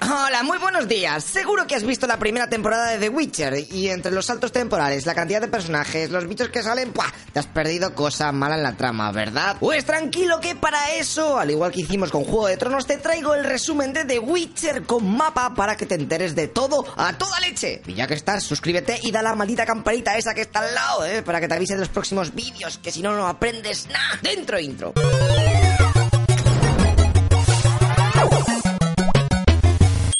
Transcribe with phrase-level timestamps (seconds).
[0.00, 1.22] Hola, muy buenos días.
[1.22, 5.06] Seguro que has visto la primera temporada de The Witcher y entre los saltos temporales,
[5.06, 7.06] la cantidad de personajes, los bichos que salen, ¡pua!
[7.32, 9.56] Te has perdido cosa mala en la trama, ¿verdad?
[9.60, 13.34] Pues tranquilo que para eso, al igual que hicimos con Juego de Tronos, te traigo
[13.34, 17.38] el resumen de The Witcher con mapa para que te enteres de todo a toda
[17.40, 17.80] leche.
[17.86, 21.06] Y ya que estás, suscríbete y da la maldita campanita esa que está al lado,
[21.06, 21.22] ¿eh?
[21.22, 24.18] Para que te avise de los próximos vídeos, que si no, no aprendes nada.
[24.22, 24.92] Dentro intro.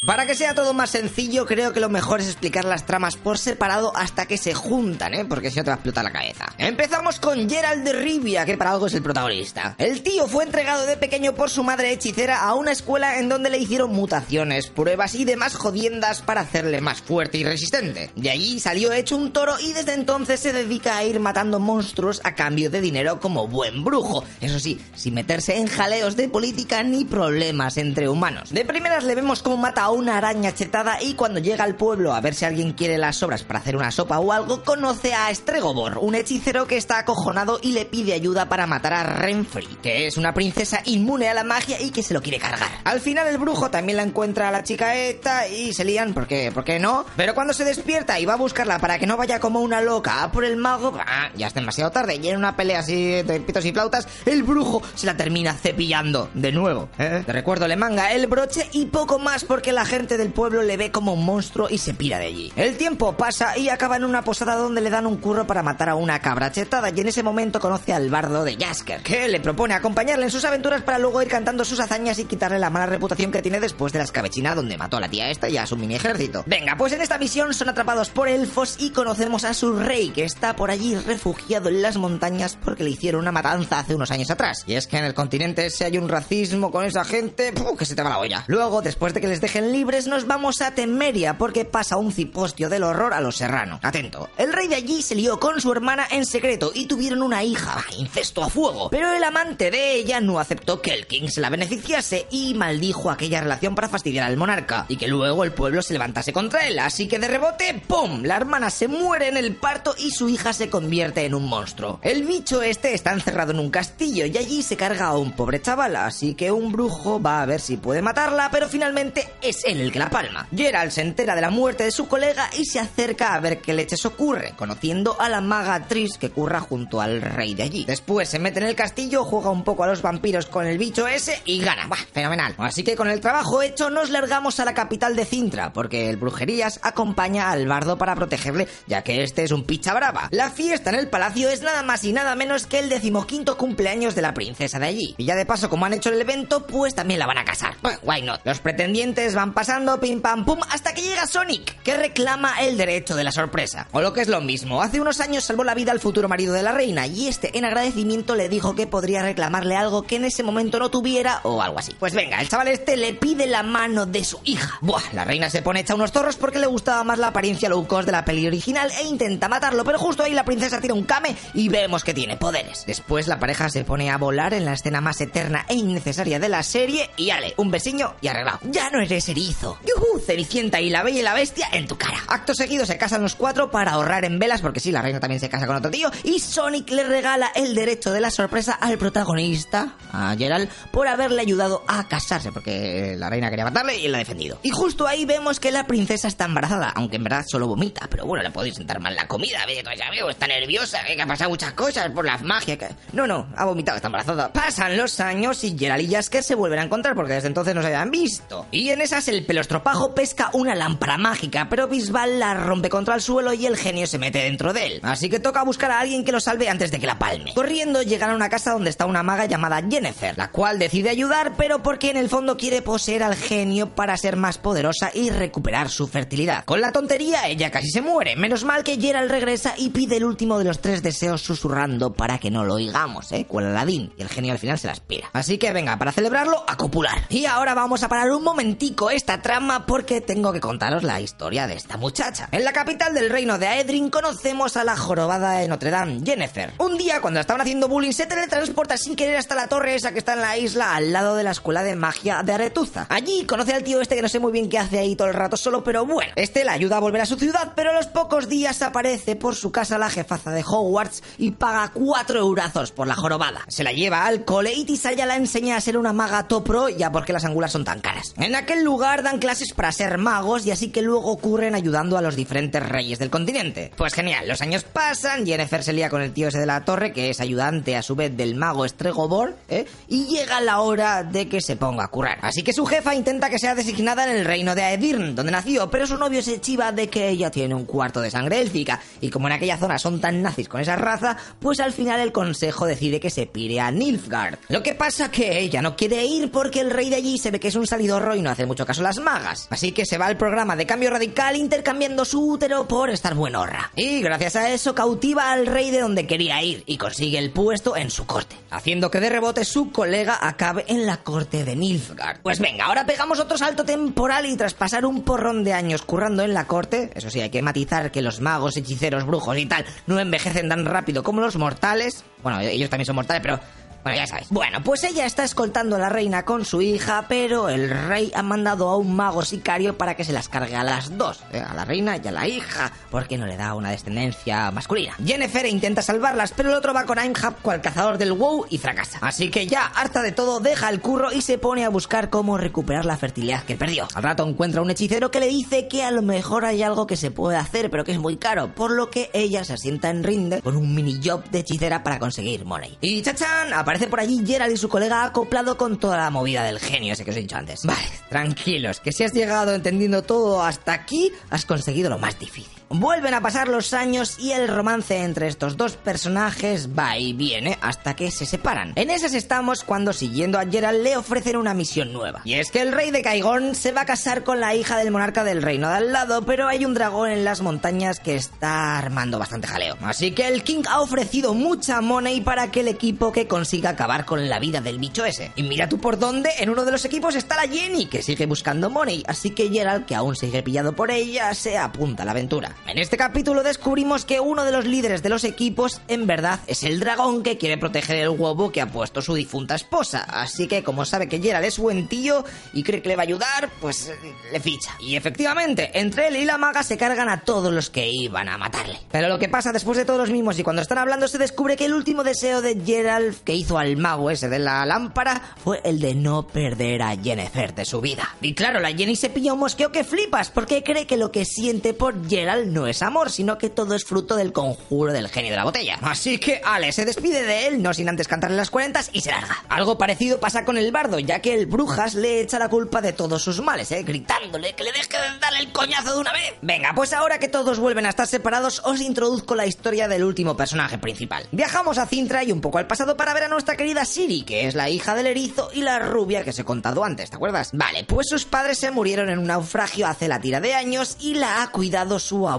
[0.06, 3.38] Para que sea todo más sencillo, creo que lo mejor es explicar las tramas por
[3.38, 5.24] separado hasta que se juntan, ¿eh?
[5.24, 6.44] Porque si no te va a explotar la cabeza.
[6.58, 9.74] Empezamos con Gerald de Rivia, que para algo es el protagonista.
[9.78, 13.48] El tío fue entregado de pequeño por su madre hechicera a una escuela en donde
[13.48, 18.10] le hicieron mutaciones, pruebas y demás jodiendas para hacerle más fuerte y resistente.
[18.14, 22.20] De allí salió hecho un toro y desde entonces se dedica a ir matando monstruos
[22.24, 24.22] a cambio de dinero como buen brujo.
[24.42, 28.50] Eso sí, sin meterse en jaleos de política ni problemas entre humanos.
[28.50, 32.12] De primeras le vemos como mata a una araña chetada y cuando llega al pueblo
[32.12, 35.34] a ver si alguien quiere las sobras para hacer una sopa o algo, conoce a
[35.34, 40.06] Stregobor, un hechicero que está acojonado y le pide ayuda para matar a Renfri, que
[40.06, 42.68] es una princesa inmune a la magia y que se lo quiere cargar.
[42.84, 46.50] Al final el brujo también la encuentra a la chica esta y se lían porque,
[46.52, 47.04] ¿por qué no?
[47.16, 50.22] Pero cuando se despierta y va a buscarla para que no vaya como una loca
[50.22, 50.96] a por el mago,
[51.36, 54.82] ya es demasiado tarde y en una pelea así de pitos y flautas, el brujo
[54.94, 56.88] se la termina cepillando de nuevo.
[56.98, 57.22] ¿eh?
[57.24, 60.76] Te recuerdo, le manga el broche y poco más porque la gente del pueblo le
[60.76, 62.52] ve como un monstruo y se pira de allí.
[62.56, 65.88] El tiempo pasa y acaba en una posada donde le dan un curro para matar
[65.88, 69.40] a una cabra chetada y en ese momento conoce al bardo de Jasker, que le
[69.40, 72.86] propone acompañarle en sus aventuras para luego ir cantando sus hazañas y quitarle la mala
[72.86, 75.66] reputación que tiene después de la escabechina donde mató a la tía esta y a
[75.66, 76.44] su mini ejército.
[76.46, 80.24] Venga, pues en esta misión son atrapados por elfos y conocemos a su rey, que
[80.24, 84.30] está por allí refugiado en las montañas porque le hicieron una matanza hace unos años
[84.30, 84.64] atrás.
[84.66, 87.78] Y es que en el continente ese hay un racismo con esa gente, ¡puf!
[87.78, 88.44] que se te va la olla.
[88.46, 92.68] Luego, después de que les dejen libres, nos vamos a Temeria porque pasa un cipostio
[92.68, 93.80] del horror a los serranos.
[93.82, 94.30] Atento.
[94.38, 97.84] El rey de allí se lió con su hermana en secreto y tuvieron una hija,
[97.98, 98.88] incesto a fuego.
[98.90, 103.10] Pero el amante de ella no aceptó que el king se la beneficiase y maldijo
[103.10, 106.78] aquella relación para fastidiar al monarca y que luego el pueblo se levantase contra él.
[106.78, 108.22] Así que de rebote, ¡pum!
[108.22, 111.98] La hermana se muere en el parto y su hija se convierte en un monstruo.
[112.02, 115.60] El bicho este está encerrado en un castillo y allí se carga a un pobre
[115.60, 119.80] chaval, así que un brujo va a ver si puede matarla, pero finalmente es él
[119.80, 120.46] el que la palma.
[120.54, 123.72] Gerald se entera de la muerte de su colega y se acerca a ver qué
[123.72, 127.84] leches ocurre, conociendo a la maga Tris que curra junto al rey de allí.
[127.84, 131.06] Después se mete en el castillo, juega un poco a los vampiros con el bicho
[131.06, 131.86] ese y gana.
[131.86, 131.98] ¡Bah!
[132.12, 132.54] Fenomenal.
[132.58, 136.16] Así que con el trabajo hecho nos largamos a la capital de Cintra, porque el
[136.16, 140.28] Brujerías acompaña al bardo para protegerle, ya que este es un picha brava.
[140.30, 144.14] La fiesta en el palacio es nada más y nada menos que el decimoquinto cumpleaños
[144.14, 145.14] de la princesa de allí.
[145.16, 147.76] Y ya de paso, como han hecho el evento, pues también la van a casar.
[147.82, 148.40] Bueno, why not?
[148.44, 153.14] Los pretendientes van pasando pim pam pum hasta que llega Sonic, que reclama el derecho
[153.14, 153.88] de la sorpresa.
[153.92, 156.52] O lo que es lo mismo, hace unos años salvó la vida al futuro marido
[156.52, 160.24] de la reina y este en agradecimiento le dijo que podría reclamarle algo que en
[160.24, 161.94] ese momento no tuviera o algo así.
[161.98, 164.78] Pues venga, el chaval este le pide la mano de su hija.
[164.80, 167.86] Buah, la reina se pone hecha unos zorros porque le gustaba más la apariencia low
[167.86, 171.04] cost de la peli original e intenta matarlo, pero justo ahí la princesa tira un
[171.04, 172.84] kame y vemos que tiene poderes.
[172.86, 176.48] Después la pareja se pone a volar en la escena más eterna e innecesaria de
[176.48, 178.58] la serie y ale, un besiño y arreglado.
[178.64, 179.78] Ya no eres erizo.
[179.86, 180.20] ¡Yujú!
[180.20, 182.18] Cenicienta y la bella y la bestia en tu cara.
[182.28, 185.40] Acto seguido se casan los cuatro para ahorrar en velas, porque sí, la reina también
[185.40, 188.98] se casa con otro tío, y Sonic le regala el derecho de la sorpresa al
[188.98, 194.12] protagonista, a Gerald, por haberle ayudado a casarse, porque la reina quería matarle y él
[194.12, 194.58] la ha defendido.
[194.62, 198.26] Y justo ahí vemos que la princesa está embarazada, aunque en verdad solo vomita, pero
[198.26, 201.26] bueno, le podéis sentar mal la comida, ve, ya veo, está nerviosa, ve, que ha
[201.26, 202.88] pasado muchas cosas por las magias, que...
[203.12, 204.52] No, no, ha vomitado, está embarazada.
[204.52, 207.82] Pasan los años y Gerald y Jasker se vuelven a encontrar porque desde entonces no
[207.82, 208.66] se habían visto.
[208.70, 213.20] Y en esas el pelostropajo pesca una lámpara mágica, pero Bisbal la rompe contra el
[213.20, 215.00] suelo y el genio se mete dentro de él.
[215.02, 217.54] Así que toca buscar a alguien que lo salve antes de que la palme.
[217.54, 221.54] Corriendo llegan a una casa donde está una maga llamada Jennifer, la cual decide ayudar,
[221.56, 225.88] pero porque en el fondo quiere poseer al genio para ser más poderosa y recuperar
[225.88, 226.64] su fertilidad.
[226.64, 228.36] Con la tontería, ella casi se muere.
[228.36, 232.38] Menos mal que Gerald regresa y pide el último de los tres deseos susurrando para
[232.38, 233.46] que no lo oigamos, ¿eh?
[233.46, 234.12] Cual Aladín.
[234.18, 235.30] Y el genio al final se la aspira.
[235.32, 237.26] Así que venga, para celebrarlo, a copular.
[237.30, 241.66] Y ahora vamos a parar un momentico esta trama porque tengo que contaros la historia
[241.66, 242.48] de esta muchacha.
[242.50, 246.72] En la capital del reino de Aedrin conocemos a la jorobada de Notre Dame, Jennifer.
[246.78, 250.18] Un día, cuando estaban haciendo bullying, se teletransporta sin querer hasta la torre esa que
[250.18, 253.06] está en la isla al lado de la escuela de magia de Aretuza.
[253.08, 255.34] Allí conoce al tío este que no sé muy bien qué hace ahí todo el
[255.34, 256.32] rato solo, pero bueno.
[256.34, 259.54] Este la ayuda a volver a su ciudad, pero a los pocos días aparece por
[259.54, 263.60] su casa la jefaza de Hogwarts y paga cuatro eurazos por la jorobada.
[263.68, 266.88] Se la lleva al cole y Tisaya la enseña a ser una maga top pro
[266.88, 268.34] ya porque las angulas son tan caras.
[268.38, 272.22] En aquel lugar dan clases para ser magos y así que luego ocurren ayudando a
[272.22, 273.92] los diferentes reyes del continente.
[273.96, 277.12] Pues genial, los años pasan, Jennifer se lía con el tío ese de la torre,
[277.12, 279.84] que es ayudante a su vez del mago Estregobor, ¿eh?
[280.08, 282.38] y llega la hora de que se ponga a curar.
[282.40, 285.90] Así que su jefa intenta que sea designada en el reino de Aedirn, donde nació,
[285.90, 289.28] pero su novio se chiva de que ella tiene un cuarto de sangre élfica, y
[289.28, 292.86] como en aquella zona son tan nazis con esa raza, pues al final el consejo
[292.86, 294.58] decide que se pire a Nilfgaard.
[294.68, 297.60] Lo que pasa que ella no quiere ir porque el rey de allí se ve
[297.60, 299.68] que es un salidorro y no hace mucho caso las magas.
[299.70, 303.90] Así que se va al programa de cambio radical intercambiando su útero por estar buenorra.
[303.96, 307.96] Y gracias a eso cautiva al rey de donde quería ir y consigue el puesto
[307.96, 312.42] en su corte, haciendo que de rebote su colega acabe en la corte de Nilfgaard.
[312.42, 316.42] Pues venga, ahora pegamos otro salto temporal y tras pasar un porrón de años currando
[316.42, 319.84] en la corte, eso sí, hay que matizar que los magos, hechiceros, brujos y tal
[320.06, 322.24] no envejecen tan rápido como los mortales.
[322.42, 323.60] Bueno, ellos también son mortales, pero
[324.04, 324.48] bueno, ya sabes.
[324.50, 328.42] Bueno, pues ella está escoltando a la reina con su hija, pero el rey ha
[328.42, 331.72] mandado a un mago sicario para que se las cargue a las dos, eh, a
[331.72, 335.14] la reina y a la hija, porque no le da una descendencia masculina.
[335.24, 339.18] Jennifer intenta salvarlas, pero el otro va con Ainhab cual cazador del WoW y fracasa.
[339.22, 342.58] Así que ya, harta de todo, deja el curro y se pone a buscar cómo
[342.58, 344.06] recuperar la fertilidad que perdió.
[344.14, 347.16] Al rato encuentra un hechicero que le dice que a lo mejor hay algo que
[347.16, 350.24] se puede hacer, pero que es muy caro, por lo que ella se asienta en
[350.24, 352.98] Rinde con un mini job de hechicera para conseguir money.
[353.00, 356.80] Y chachan, aparece por allí Gerald y su colega acoplado con toda la movida del
[356.80, 357.84] genio ese que os he dicho antes.
[357.84, 362.83] Vale, tranquilos, que si has llegado entendiendo todo hasta aquí, has conseguido lo más difícil.
[362.96, 367.76] Vuelven a pasar los años y el romance entre estos dos personajes va y viene
[367.82, 368.92] hasta que se separan.
[368.94, 372.42] En esas estamos cuando siguiendo a Gerald le ofrecen una misión nueva.
[372.44, 375.10] Y es que el rey de Caigón se va a casar con la hija del
[375.10, 378.96] monarca del reino de al lado, pero hay un dragón en las montañas que está
[378.96, 379.96] armando bastante jaleo.
[380.02, 384.24] Así que el king ha ofrecido mucha money para que el equipo que consiga acabar
[384.24, 385.50] con la vida del bicho ese.
[385.56, 388.46] Y mira tú por dónde, en uno de los equipos está la Jenny, que sigue
[388.46, 392.30] buscando money, así que Gerald, que aún sigue pillado por ella, se apunta a la
[392.30, 392.76] aventura.
[392.86, 396.82] En este capítulo descubrimos que uno de los líderes de los equipos en verdad es
[396.82, 400.20] el dragón que quiere proteger el huevo que ha puesto su difunta esposa.
[400.28, 402.44] Así que como sabe que Gerald es buen tío
[402.74, 404.16] y cree que le va a ayudar, pues eh,
[404.52, 404.94] le ficha.
[405.00, 408.58] Y efectivamente, entre él y la maga se cargan a todos los que iban a
[408.58, 408.98] matarle.
[409.10, 411.76] Pero lo que pasa después de todos los mismos y cuando están hablando se descubre
[411.76, 415.80] que el último deseo de Gerald que hizo al mago ese de la lámpara fue
[415.84, 418.36] el de no perder a Jennifer de su vida.
[418.42, 421.46] Y claro, la Jenny se pilla un mosqueo que flipas porque cree que lo que
[421.46, 425.52] siente por Gerald no es amor, sino que todo es fruto del conjuro del genio
[425.52, 425.98] de la botella.
[426.02, 429.30] Así que Ale se despide de él, no sin antes cantarle las cuarentas, y se
[429.30, 429.64] larga.
[429.68, 433.12] Algo parecido pasa con el bardo, ya que el brujas le echa la culpa de
[433.12, 434.02] todos sus males, ¿eh?
[434.02, 436.54] gritándole que le deje de darle el coñazo de una vez.
[436.62, 440.56] Venga, pues ahora que todos vuelven a estar separados, os introduzco la historia del último
[440.56, 441.46] personaje principal.
[441.52, 444.66] Viajamos a Cintra y un poco al pasado para ver a nuestra querida Siri, que
[444.66, 447.70] es la hija del erizo y la rubia que os he contado antes, ¿te acuerdas?
[447.72, 451.34] Vale, pues sus padres se murieron en un naufragio hace la tira de años y
[451.34, 452.53] la ha cuidado su abuela,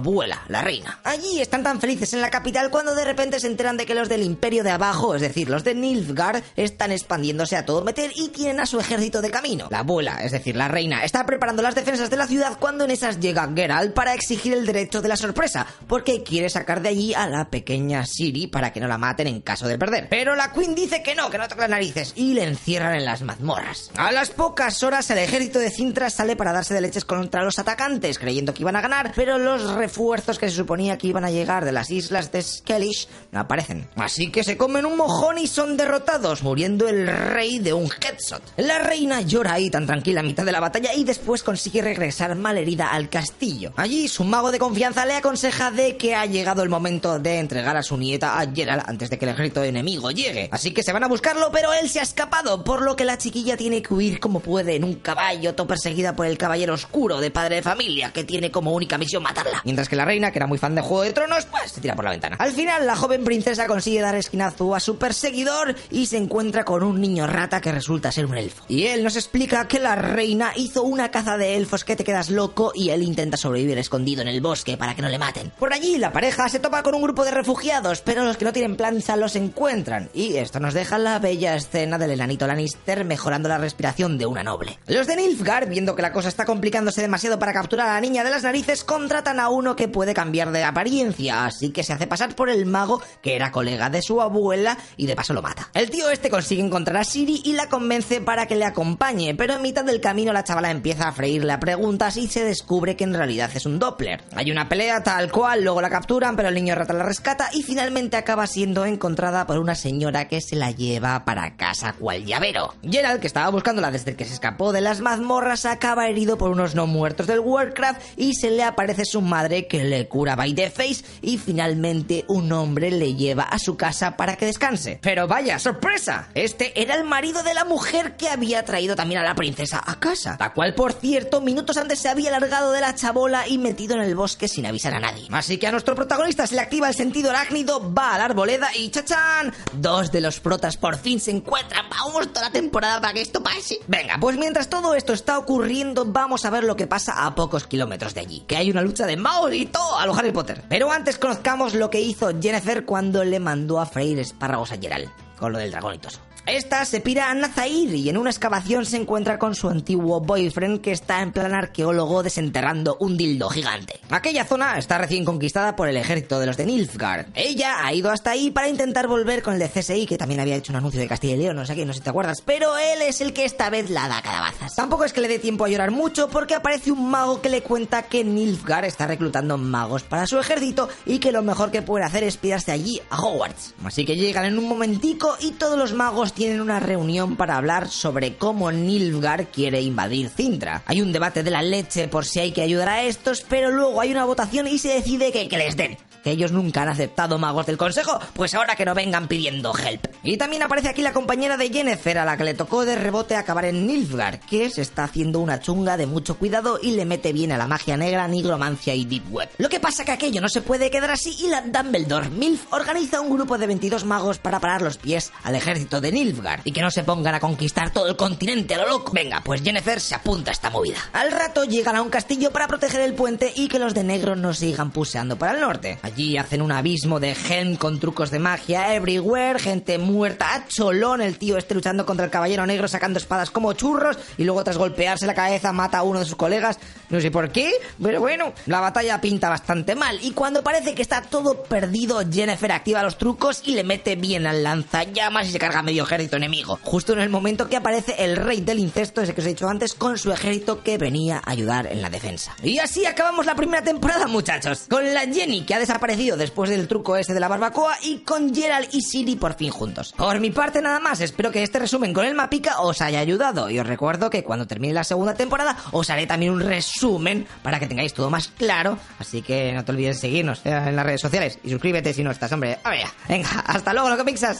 [0.47, 0.99] la reina.
[1.03, 4.09] Allí están tan felices en la capital cuando de repente se enteran de que los
[4.09, 8.29] del imperio de abajo, es decir, los de Nilfgaard, están expandiéndose a todo meter y
[8.29, 9.67] tienen a su ejército de camino.
[9.71, 12.91] La abuela, es decir, la reina, está preparando las defensas de la ciudad cuando en
[12.91, 17.13] esas llega Geralt para exigir el derecho de la sorpresa, porque quiere sacar de allí
[17.13, 20.07] a la pequeña Siri para que no la maten en caso de perder.
[20.09, 23.05] Pero la Queen dice que no, que no toca las narices, y le encierran en
[23.05, 23.91] las mazmorras.
[23.95, 27.59] A las pocas horas el ejército de Cintra sale para darse de leches contra los
[27.59, 31.29] atacantes, creyendo que iban a ganar, pero los refuerzos que se suponía que iban a
[31.29, 33.87] llegar de las islas de Skellish no aparecen.
[33.95, 38.41] Así que se comen un mojón y son derrotados, muriendo el rey de un headshot.
[38.57, 42.35] La reina llora ahí tan tranquila a mitad de la batalla y después consigue regresar
[42.35, 43.73] malherida al castillo.
[43.75, 47.77] Allí su mago de confianza le aconseja de que ha llegado el momento de entregar
[47.77, 50.49] a su nieta a Geralt antes de que el ejército enemigo llegue.
[50.51, 53.19] Así que se van a buscarlo, pero él se ha escapado, por lo que la
[53.19, 57.19] chiquilla tiene que huir como puede en un caballo, todo perseguida por el caballero oscuro
[57.19, 59.61] de padre de familia, que tiene como única misión matarla.
[59.75, 61.95] Mientras que la reina, que era muy fan de Juego de Tronos, pues se tira
[61.95, 62.37] por la ventana.
[62.39, 66.81] Al final, la joven princesa consigue dar esquinazo a su perseguidor y se encuentra con
[66.81, 68.63] un niño rata que resulta ser un elfo.
[68.69, 72.29] Y él nos explica que la reina hizo una caza de elfos que te quedas
[72.29, 75.51] loco y él intenta sobrevivir escondido en el bosque para que no le maten.
[75.59, 78.53] Por allí, la pareja se topa con un grupo de refugiados, pero los que no
[78.53, 80.09] tienen plancha los encuentran.
[80.13, 84.41] Y esto nos deja la bella escena del enanito Lannister mejorando la respiración de una
[84.41, 84.79] noble.
[84.87, 88.23] Los de Nilfgaard, viendo que la cosa está complicándose demasiado para capturar a la niña
[88.23, 92.35] de las narices, contratan a que puede cambiar de apariencia, así que se hace pasar
[92.35, 95.69] por el mago que era colega de su abuela y de paso lo mata.
[95.73, 99.53] El tío este consigue encontrar a Siri y la convence para que le acompañe, pero
[99.53, 103.05] en mitad del camino la chavala empieza a freírle a preguntas y se descubre que
[103.05, 104.23] en realidad es un Doppler.
[104.35, 107.63] Hay una pelea tal cual, luego la capturan, pero el niño rata la rescata y
[107.63, 112.73] finalmente acaba siendo encontrada por una señora que se la lleva para casa cual llavero.
[112.83, 116.75] Gerald, que estaba buscándola desde que se escapó de las mazmorras, acaba herido por unos
[116.75, 120.69] no muertos del Warcraft y se le aparece su madre que le cura by the
[120.69, 124.99] face y finalmente un hombre le lleva a su casa para que descanse.
[125.01, 129.23] Pero vaya, sorpresa, este era el marido de la mujer que había traído también a
[129.23, 132.93] la princesa a casa, la cual por cierto minutos antes se había largado de la
[132.95, 135.27] chabola y metido en el bosque sin avisar a nadie.
[135.31, 138.69] Así que a nuestro protagonista se le activa el sentido arácnido, va a la arboleda
[138.75, 141.85] y chachán, dos de los protas por fin se encuentran.
[141.89, 143.79] Vamos toda la temporada para que esto pase.
[143.87, 147.67] Venga, pues mientras todo esto está ocurriendo, vamos a ver lo que pasa a pocos
[147.67, 148.43] kilómetros de allí.
[148.47, 150.63] Que hay una lucha de Maul todo a los Harry Potter.
[150.67, 155.09] Pero antes conozcamos lo que hizo Jennifer cuando le mandó a freír espárragos a Gerald,
[155.37, 155.99] con lo del dragón.
[156.45, 160.79] Esta se pira a Nazair y en una excavación se encuentra con su antiguo boyfriend
[160.79, 163.99] que está en plan arqueólogo desenterrando un dildo gigante.
[164.11, 167.29] Aquella zona está recién conquistada por el ejército de los de Nilfgaard.
[167.33, 170.55] Ella ha ido hasta ahí para intentar volver con el de CSI que también había
[170.55, 172.43] hecho un anuncio de Castilla y León, no sé qué, no sé si te acuerdas,
[172.45, 174.75] pero él es el que esta vez la da calabazas.
[174.75, 177.63] Tampoco es que le dé tiempo a llorar mucho porque aparece un mago que le
[177.63, 182.05] cuenta que Nilfgaard está reclutando magos para su ejército y que lo mejor que puede
[182.05, 183.73] hacer es pirarse allí a Hogwarts.
[183.83, 187.87] Así que llegan en un momentico y todos los magos tienen una reunión para hablar
[187.89, 190.83] sobre cómo Nilfgaard quiere invadir Cintra.
[190.85, 193.99] Hay un debate de la leche por si hay que ayudar a estos, pero luego
[194.01, 195.97] hay una votación y se decide que, que les den.
[196.25, 200.07] Que ellos nunca han aceptado magos del consejo, pues ahora que no vengan pidiendo help.
[200.23, 203.35] Y también aparece aquí la compañera de Yennefer, a la que le tocó de rebote
[203.35, 207.31] acabar en Nilfgaard, que se está haciendo una chunga de mucho cuidado y le mete
[207.31, 209.49] bien a la magia negra, nigromancia y deep web.
[209.59, 213.21] Lo que pasa que aquello no se puede quedar así y la Dumbledore Milf organiza
[213.21, 216.81] un grupo de 22 magos para parar los pies al ejército de Nilfgaard y que
[216.81, 219.11] no se pongan a conquistar todo el continente a lo loco.
[219.13, 220.97] Venga, pues Jennifer se apunta a esta movida.
[221.13, 224.35] Al rato llegan a un castillo para proteger el puente y que los de negro
[224.35, 225.99] no sigan puseando para el norte.
[226.15, 231.19] Allí hacen un abismo de Helm con trucos de magia everywhere, gente muerta a cholón,
[231.19, 234.77] el tío este luchando contra el caballero negro sacando espadas como churros y luego tras
[234.77, 236.79] golpearse la cabeza mata a uno de sus colegas.
[237.09, 237.69] No sé por qué,
[238.01, 242.71] pero bueno, la batalla pinta bastante mal y cuando parece que está todo perdido, Jennifer
[242.71, 246.79] activa los trucos y le mete bien al lanzallamas y se carga medio ejército enemigo.
[246.81, 249.67] Justo en el momento que aparece el rey del incesto, ese que os he dicho
[249.67, 252.55] antes, con su ejército que venía a ayudar en la defensa.
[252.63, 254.85] Y así acabamos la primera temporada, muchachos.
[254.89, 258.53] Con la Jenny que ha desaparecido después del truco ese de la barbacoa y con
[258.53, 260.13] Gerald y Siri por fin juntos.
[260.15, 263.71] Por mi parte nada más, espero que este resumen con el mapica os haya ayudado
[263.71, 267.79] y os recuerdo que cuando termine la segunda temporada os haré también un resumen para
[267.79, 271.05] que tengáis todo más claro, así que no te olvides de seguirnos eh, en las
[271.05, 272.77] redes sociales y suscríbete si no estás, hombre.
[272.83, 274.59] A ver, venga, hasta luego, lo que pixas.